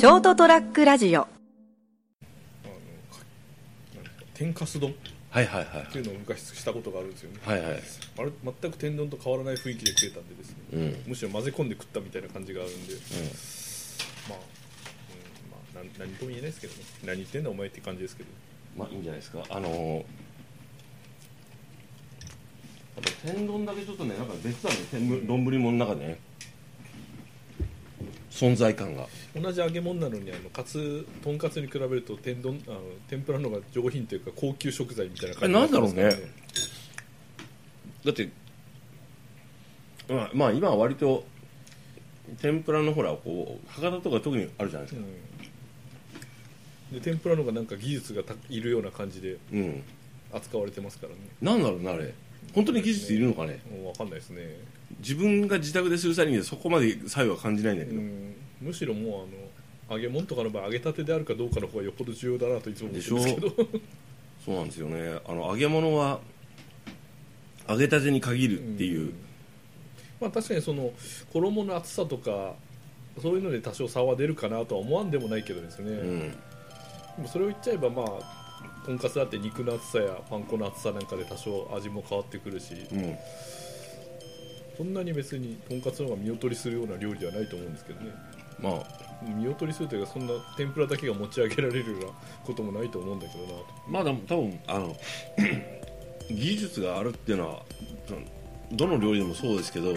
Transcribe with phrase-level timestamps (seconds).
[0.00, 1.28] ショートトラックラジオ。
[4.32, 4.92] 天かす丼？
[4.92, 4.94] っ
[5.28, 5.92] はいはいはい。
[5.92, 7.72] ていうのを昔したことがあるんですよね、はいはい。
[7.72, 10.96] あれ全く天丼と変わらない雰囲気で食えたんでですね、うん。
[11.08, 12.94] むしろ混ぜ込んで食ったみたいな感じがあるんで、
[14.26, 16.82] まあ、うんまあ、なん何とも言えないですけどね。
[17.04, 18.30] 何言ってんだお前って感じですけど。
[18.78, 19.44] まあいいんじゃないですか。
[19.50, 20.04] あのー、やっ
[23.02, 24.76] ぱ天丼だけちょっとねなんか別だね。
[24.90, 26.18] 天丼物の中でね
[28.40, 29.06] 存在感が。
[29.38, 36.10] 同じ揚げ物なのにあのカツとんかつに比べると天丼あの天ぷらの方が上品というか高級食材みたいな感じえなんだろうね。
[38.04, 38.30] だって
[40.08, 41.24] まあ、まあ今は割と
[42.40, 45.06] 天ぷらのほらこう博多とか特にあるじゃないですか。
[46.92, 46.98] うん。
[46.98, 49.82] で天ぷらの方がなんか技術がたいるような感じでうん。
[50.32, 51.18] 扱われてますからね。
[51.42, 52.14] なんだろうなあれ。
[52.54, 53.60] 本当に技術いるのかね。
[53.70, 54.58] もう分かんないですね
[55.00, 58.34] 自分が自宅でする際にそこまで作用は感じないんだけど、うん。
[58.60, 59.26] むしろも
[59.90, 63.80] うあの揚げ物とかの場合揚げたてであるかどうかの方がよっぽど重要だなといつも思ってるんですけど。
[64.44, 65.20] そうなんですよね。
[65.26, 66.20] あの揚げ物は
[67.68, 69.12] 揚げたてに限るっていう、
[70.20, 70.92] まあ確かにその
[71.32, 72.54] 衣の厚さとか
[73.20, 76.30] そういうので多少差は出るかなとは思わんでもないけどですね、うん。
[76.30, 76.36] で
[77.18, 82.74] もそれを言っちゃえばまあとんかつだって肉の厚さやパン粉の厚さなんかで多少味も変わってくるし。
[82.92, 83.16] うん
[84.80, 88.12] そんなに別にとんかつの方が見劣りするような料理ではないと思うんですけどね。
[88.58, 88.82] まあ
[89.36, 92.06] 見劣りするというかそんな天ぷらだけが持ち上げられるような
[92.46, 93.66] こともないと思うんだけどなと。
[93.86, 94.96] まあでも多分あの
[96.32, 97.62] 技術があるっていうのは
[98.72, 99.92] どの料理でもそうですけど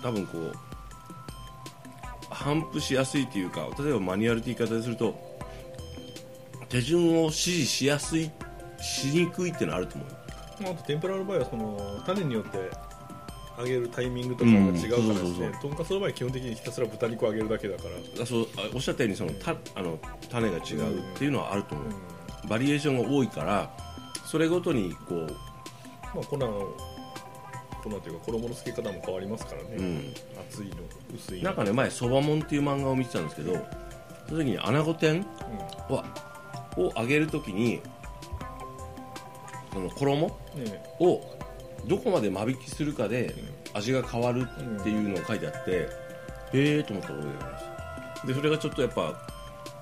[0.00, 0.52] 多分こう
[2.30, 5.18] 反復しやすいというか例えばマニュアルって言い方ですると
[6.68, 8.30] 手順を指示しやすい
[8.80, 10.17] しにくいっていうのはあると思う
[10.60, 12.70] まあ、あと天ぷらの場合はその種によって
[13.58, 17.84] 揚げるタイミングとかが違うからですねとんかつの場合は基本的にひたすら豚肉を揚げるだけだか
[18.16, 19.98] ら、あそうあおっしゃったようにそのたあの
[20.30, 23.70] 種が違うっていうのはあると思う、バリエーションが多いから
[24.24, 25.26] それごとにこう、
[26.14, 26.68] まあ、粉の
[27.82, 30.14] 粉というか衣の付け方も変わりますからね、うん、
[30.48, 30.76] 厚いの
[31.14, 31.44] 薄いの。
[31.44, 33.54] なんかね前「そばもん」っていう漫画を見てたんですけど
[34.28, 35.26] その時に穴子天
[35.88, 36.04] を
[36.76, 37.80] を揚げる時に
[39.72, 40.26] その衣
[41.00, 41.38] を
[41.86, 43.34] どこまで間引きするかで
[43.74, 44.46] 味が変わる
[44.80, 45.88] っていうのを書いてあって、
[46.52, 48.26] へえと思ったことがあります。
[48.26, 49.14] でそれがちょっとやっぱ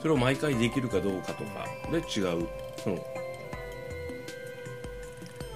[0.00, 3.04] それを毎回できるかどうかとかで違うその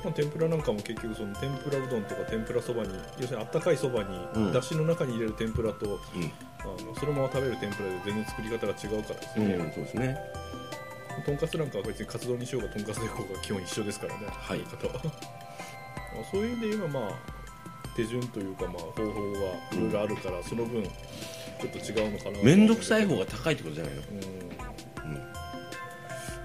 [0.04, 4.46] まあ、天ぷらなんかも結局その天ぷらうどんとか天ぷらそばに要するにあったかいそばうん。
[4.48, 6.30] にだしの中に入れる天ぷらと、うん。
[6.60, 10.18] あのそのまま食べる天ぷらで全然作り方が違うからですうんね、そうですね
[11.22, 14.60] とんかつなんかは別にカツ丼にしようがとんかつでいこうが基本一緒ですからね、はい。
[14.60, 14.94] 方は。
[14.94, 15.00] ま
[16.20, 17.12] あそういう意味で言えばまあ
[17.96, 19.38] 手順というかまあ方法が
[19.72, 20.90] いろいろあるから、その分ちょ
[21.66, 24.02] っと違うのかな面倒くさい方方が高いってことじゃないの？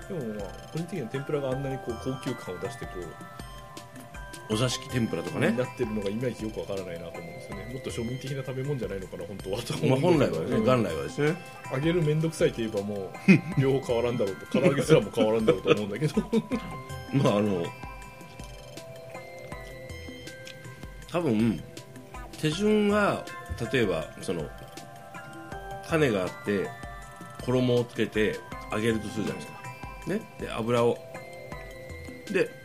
[0.10, 0.20] うん。
[0.20, 3.04] でもまあ個人的には天ぷらがあんなにこう高級感を出してこう
[4.52, 5.52] お座敷天ぷらとかね。
[5.52, 7.70] なってるのがいまいちよくわからないなと思うんですよね。
[7.72, 11.36] もっと庶民的な食べ物じゃないのかな本当はと思まあ、本来はね、うん元来はですね
[11.72, 13.12] 揚げる面倒くさいといえばもう
[13.62, 16.22] 両方変わらんだろうと唐揚げすらも変わらんだろうと思うんだけど。
[17.14, 17.66] まああの
[21.12, 21.64] 多分
[22.40, 23.26] 手順は
[23.72, 24.48] 例えばその
[25.88, 26.70] 種があって
[27.44, 28.40] 衣をつけて
[28.72, 29.60] 揚げるとするじゃないですか。
[30.08, 30.22] ね。
[30.40, 30.98] で油を。
[32.32, 32.59] で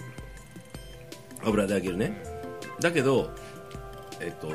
[1.44, 2.22] 油で揚げるね。
[2.80, 3.30] だけど
[4.20, 4.48] えっと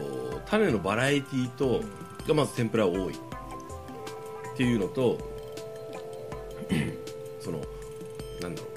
[0.46, 1.82] 種のバラエティーと
[2.28, 3.14] がまず天ぷら多い。
[3.14, 5.18] っていうのと
[7.40, 7.60] その
[8.42, 8.68] なんだろ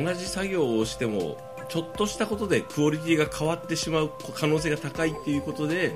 [0.00, 0.04] う。
[0.04, 1.36] 同じ作業をしても
[1.68, 5.92] ちょっとしたことでクオリティが変わってしまう可能性が高いっていうことで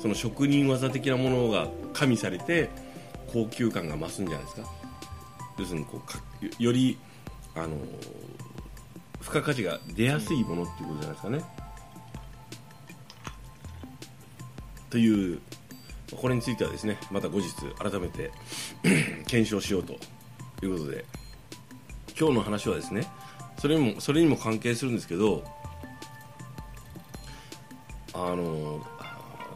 [0.00, 2.70] その職人技的なものが加味されて
[3.32, 4.68] 高級感が増すんじゃないですか。
[5.58, 6.02] 要するにこ
[6.60, 6.98] うより
[7.54, 7.76] あの
[9.24, 11.44] 付加価値が出やすいものっていうことじゃないですかね。
[14.90, 15.40] という
[16.14, 18.30] これについてはですねまた後日改めて
[19.26, 19.94] 検証しようと
[20.62, 21.04] いうことで
[22.16, 23.08] 今日の話はですね
[23.58, 25.42] それにもそれにも関係するんですけど
[28.12, 28.86] あの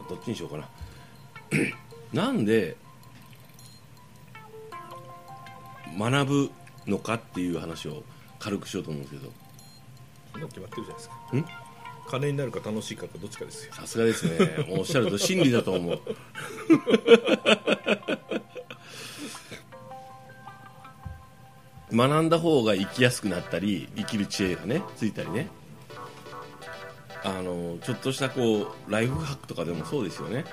[0.09, 0.67] どっちにしようかな。
[2.11, 2.75] なんで
[5.97, 6.51] 学ぶ
[6.87, 8.03] のかっていう話を
[8.39, 9.48] 軽くしようと思うんですけど。
[10.33, 11.15] 決まってるじゃないですか。
[11.35, 11.45] ん？
[12.09, 13.73] 金になるか楽しいかかどっちかですよ。
[13.73, 14.65] さすがですね。
[14.67, 15.99] もうおっしゃると真理だと思う。
[21.91, 25.47] 学んだ方が生きやすくなったり生きる知恵がねついたりね。
[27.23, 30.45] あのちょっとしたこうライフハックとかでもそうですよね。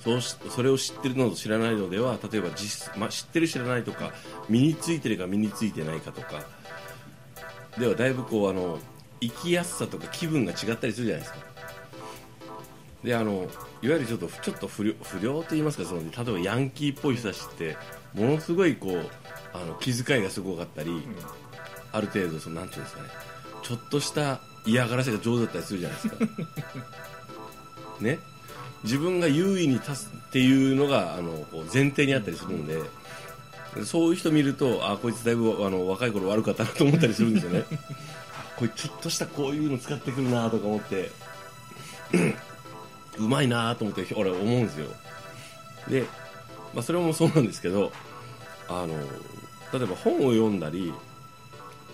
[0.00, 4.10] そうしそれを知ってるのと知らないのでは例えば実、まあ、知ってる知らないとか
[4.48, 6.44] 身についてるか身についてないかとか
[7.78, 8.78] ではだいぶこうあの
[9.20, 11.38] 生きやすさとか気分が違ったりするじゃないですか。
[13.04, 13.32] であの
[13.82, 17.76] いわゆるちょっとちょっと不良不良と言いますかその例えばヤンキーっぽい人たちって
[18.14, 19.10] ものすごいこう
[19.52, 21.02] あの気遣いがすごかったり、
[21.92, 23.08] ある程度そのなんていうんですかね
[23.62, 26.16] ちょっとした嫌がらせが上手だったりするじゃないですか。
[28.00, 28.18] ね。
[28.84, 32.80] 自分が優位に立つっていうのがあのこう前提にあったりするんで、
[33.84, 37.64] そういう人見るとあこいつだいぶあの若い頃悪かったなと思ったりするんですよね。
[38.56, 41.10] これちょっとしたこういうの使ってくるなとか思って
[43.18, 44.86] うまいなと思って俺思うんですよ。
[45.88, 46.04] で、
[46.74, 47.92] まあ、それもそうなんですけど
[48.68, 48.94] あの
[49.72, 50.92] 例えば本を読んだり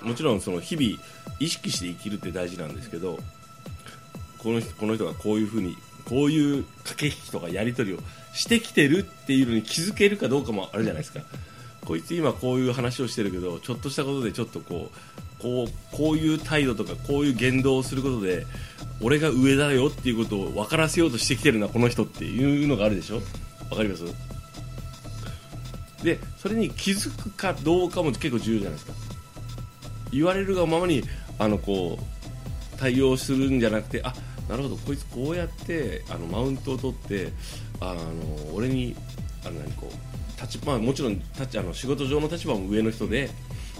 [0.03, 1.01] もちろんその日々
[1.39, 3.19] 意識して生きるって大事なんですけど
[4.39, 5.77] この人この人がこういうふうに
[6.09, 8.01] こういう駆け引きとかやり取りを
[8.33, 11.21] してきてるっていうのに気づけるかどうかもあるじゃないですか
[11.89, 18.45] こいつ今こういう話をしてるけどちょっとしたことでちょっとこうこうこういう態度とかこういう言動をすることで
[19.01, 23.23] 俺が上だよっていうことを分からせようとしてきてるなこの人っていうのがあるでしょ？
[23.71, 24.05] わかります？
[26.05, 28.93] でそれに気づくかどうかも結構重要じゃないですか。
[30.13, 31.03] 言われるがままに
[31.39, 34.15] あのこう対応するんじゃなくてあっ
[34.49, 34.77] なるほど。
[34.77, 37.33] こいつこうやってあのマウントを取って
[37.81, 38.01] あの
[38.55, 38.97] 俺に
[39.45, 43.31] あの何こう立ち、まあ、もちろん立ちあの仕事上の立場も上の人で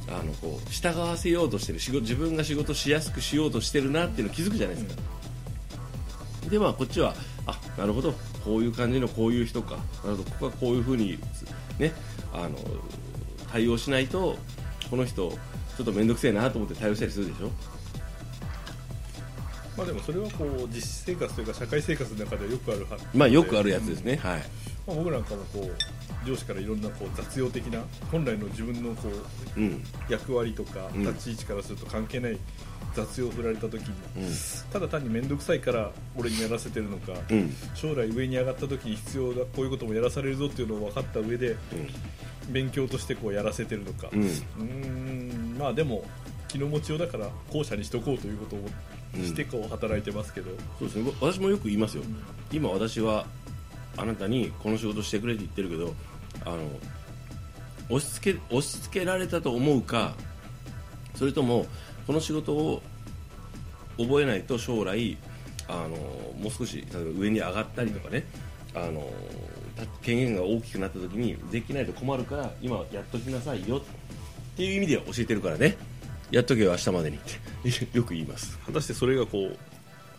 [0.09, 5.03] あのこう従わせようとしてる仕事自分が仕事しやすくしようとしてるなっていうのを気づくじゃないですか、
[6.51, 7.15] でまあこっちは
[7.47, 8.15] あなるほど。
[8.45, 9.77] こういう感じのこういう人か。
[10.05, 10.25] なるほど。
[10.25, 11.19] ここはこういうふうに
[11.79, 11.93] ね
[12.33, 12.57] あの
[13.53, 14.37] 対応しないと
[14.91, 17.51] この人ちょっと面倒くせえなと思って対応したりするでしょ
[19.79, 24.41] まあでもそれはこう実生活というか社会生活の中ではよくあるはまあよくあるやつですね、はい。
[24.85, 27.81] まあ、僕なんかもこう上司からいろんなこう雑用的な
[28.11, 29.09] 本来の自分のこ
[29.57, 29.85] ううん。
[30.09, 31.03] 役割とかうん。
[31.03, 32.39] 立ち位置からすると関係ない
[32.95, 34.33] 雑用を振られた時に、うん。
[34.73, 37.55] ただ単に面倒くさいから俺にやらせてるのか、うん。
[37.77, 41.55] 将来上に上がった時に必要だこういうこともやらされるぞっていうのを分かった上で
[42.49, 44.09] 勉強としてこうやらせてるのか。
[44.13, 44.23] うん。
[44.23, 44.63] うー
[45.55, 46.03] んまあでも
[46.49, 48.67] 気の持ちようだから後者にしとこうということをうん
[49.15, 51.13] してこう働いてますけど、そうですね。
[51.21, 52.03] 私もよく言いますよ。
[52.53, 53.27] 今私は
[53.99, 55.95] あなたにこの仕事してくれって言ってるけど
[56.45, 56.59] あの
[57.91, 60.15] 押し付け押し付けられたと思うか
[61.17, 61.67] それとも
[62.07, 62.83] この仕事を
[63.99, 65.19] 覚えないと将来
[65.67, 68.25] あのもう少し例えば上に上がったりとかね、
[68.75, 69.11] あの
[69.77, 73.81] た権限が大きくなった時にできないと困るから今やっときなさいよっ
[74.57, 75.77] ていう意味で教えてるからね
[76.31, 77.89] やっとけよ明日までにって。
[77.97, 78.59] よく言います。
[78.67, 79.59] 果たしてそれがこう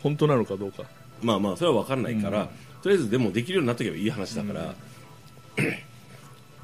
[0.01, 0.83] 本当なのかどうか。
[1.21, 1.57] まあまあ。
[1.57, 2.47] それは分かんないから、うん。
[2.81, 4.75] とりあえずでもできるようになっとけばいい話だから、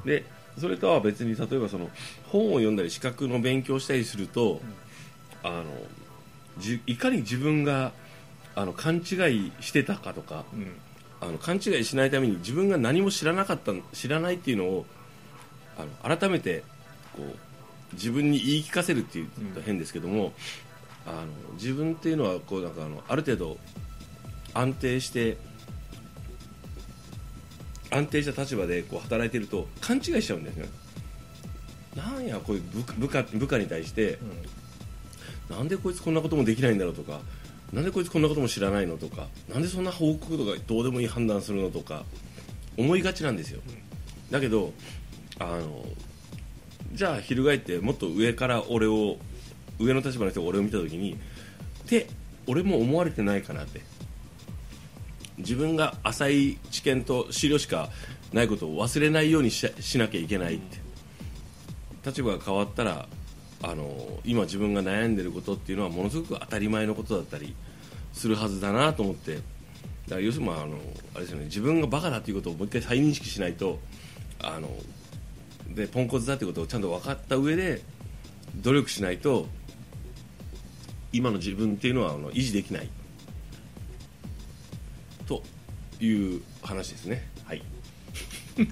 [0.04, 0.24] で
[0.58, 1.90] それとは別に例えばその
[2.28, 4.60] 本を読んだり資格の勉強したりすると、
[5.42, 5.64] あの
[6.58, 7.92] じいかに自分が
[8.54, 10.72] あの勘違いしてたかとかうん。
[11.20, 14.86] あの勘違いしないために自分が何も知らなかった知らないっていうのを
[15.78, 16.62] あの改めて
[17.14, 17.36] こう
[17.92, 20.32] 自分に言い聞かせるっていうと変ですけども、
[21.06, 23.58] あの自分っていうのはこうなんかあのある程度
[24.54, 25.36] 安定して
[27.90, 30.68] 安定した立場でこう働いてると勘違いしちゃうんですね
[31.94, 34.18] なんやこういう部下部下部下に対して
[35.48, 37.20] なんでこいつこんなこともできないんだろうとか
[37.72, 42.04] なんでこいつこんなことも知らないのとかなんでそんな報告とかどうでもいい判断するのとか
[42.76, 43.62] 思いがちなんですよ、
[44.30, 44.74] だけど
[45.38, 45.82] あの
[46.96, 49.18] じゃあ翻ってもっと上から俺を
[49.78, 51.16] 上の立場の人が俺を見た時にっ
[51.86, 52.06] て
[52.46, 53.82] 俺も思われてないかなって。
[55.36, 57.90] 自分が浅い知見と資料しか
[58.32, 59.66] ないことを忘れないようにし
[59.98, 60.78] なきゃいけないって。
[62.06, 63.06] 立場が変わったら
[63.62, 67.54] あの今自分が悩んでることっていうのはものすごく当たり前のことだったり
[68.14, 69.34] するはずだなと思って。
[69.34, 69.44] だか
[70.14, 70.78] ら要するにあの
[71.14, 71.44] あれですよね。
[71.44, 73.78] 自分がバカだということをもう一回再認識しないと
[74.40, 74.70] あの
[75.74, 77.82] でポンコツだということをちゃんと分かった上で
[78.56, 79.46] 努力しないと
[81.12, 82.88] 今の自分っていうのはあの維持できない。
[85.26, 85.42] と
[86.00, 87.28] いう話ですね。
[87.44, 87.62] はい。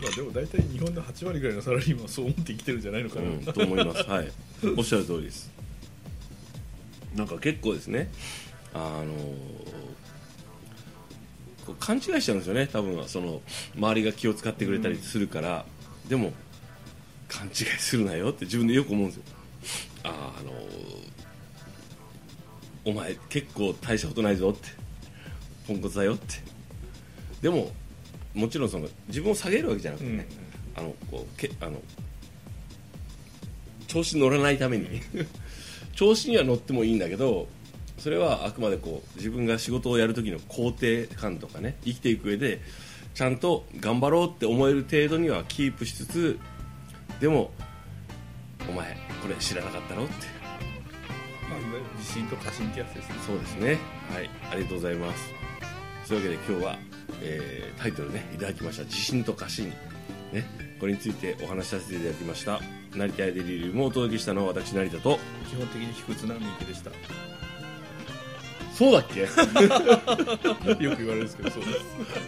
[0.00, 4.28] まあでも大体日本の8割ぐらいのサラリーマンはそう思って生きてるんじゃないのかな、うん、と思います、はい、
[4.76, 5.50] おっしゃる通りです。
[7.14, 8.10] なんか結構ですね。
[8.72, 9.14] あの
[11.72, 13.40] 勘違いしちゃうんですよね多分その
[13.76, 15.64] 周りが気を使ってくれたりするから、
[16.08, 16.32] でも
[17.28, 19.22] 勘違いするなよって自分でよく思うんですよ。
[20.04, 20.52] ああの
[22.84, 24.68] お前結構大したことないぞって。
[25.66, 26.34] ポンコツだよって。
[27.40, 27.70] でも
[28.34, 30.26] もちろんその自分を下げるわけじゃなくてね、
[30.76, 31.80] あのこうけあの
[33.86, 35.00] 調子に乗らないために。
[35.94, 37.46] 調子には乗ってもいいんだけど
[38.04, 42.60] それはあくまでこう自分が仕事をやる時の肯定感とかね生きていく上で
[43.14, 46.38] ちゃんと頑張ろうって思える程度にはキープしつつ
[47.18, 47.50] でも
[48.68, 50.12] お前これ知らなかったろって。
[51.48, 53.14] まあ、いわゆる自信と過信ってやつですね。
[53.26, 53.78] そうですね。
[54.12, 54.30] はい。
[54.52, 55.32] ありがとうございます。
[56.04, 56.78] そういうわけで今日は、
[57.22, 58.84] えータイトルねいただきました。
[58.84, 59.70] 自信と過信。
[60.30, 60.44] ね。
[60.78, 62.60] これについてお話しさせていただきました。
[62.94, 65.18] 成田屋デリリウムをお届けしたのは私成田と。
[65.48, 66.90] 基本的に卑屈な三池でした
[68.76, 69.20] そうだっけ？
[69.22, 69.38] よく
[70.78, 71.78] 言われるんですけどそうです。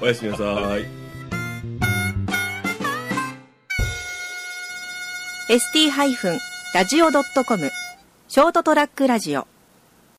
[0.01, 0.45] おやすみなさ
[0.79, 0.87] い。
[5.49, 5.91] ST-
[6.75, 7.71] ラジオ .com
[8.29, 9.47] ショートトラックラジオ。